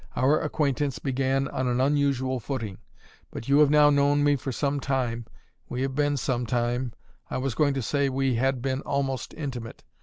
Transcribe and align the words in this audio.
Our 0.15 0.39
acquaintance 0.41 0.97
began 0.97 1.47
on 1.49 1.67
an 1.67 1.79
unusual 1.79 2.39
footing; 2.39 2.79
but 3.29 3.47
you 3.47 3.59
have 3.59 3.69
now 3.69 3.91
known 3.91 4.23
me 4.23 4.35
for 4.35 4.51
some 4.51 4.79
time, 4.79 5.27
we 5.69 5.83
have 5.83 5.93
been 5.93 6.17
some 6.17 6.47
time 6.47 6.93
I 7.29 7.37
was 7.37 7.53
going 7.53 7.75
to 7.75 7.83
say 7.83 8.09
we 8.09 8.33
had 8.33 8.63
been 8.63 8.81
almost 8.81 9.35
intimate. 9.35 9.83